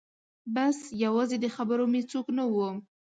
بس 0.55 0.77
یوازې 1.03 1.37
د 1.41 1.45
خبرو 1.55 1.85
مې 1.91 2.01
څوک 2.11 2.27
نه 2.37 2.43
و 2.53 2.55